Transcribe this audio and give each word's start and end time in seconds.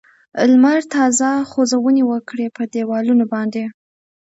لمر 0.51 0.79
تازه 0.95 1.29
غځونې 1.53 2.03
وکړې 2.11 2.47
په 2.55 2.63
دېوالونو 2.73 3.25
باندې. 3.33 3.63